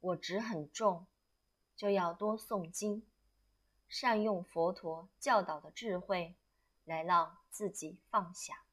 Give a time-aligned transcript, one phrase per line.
[0.00, 1.06] 我执很重
[1.76, 3.04] 就要多诵经
[3.88, 6.36] 善用佛陀教导的智慧
[6.84, 8.67] 来让自己放下。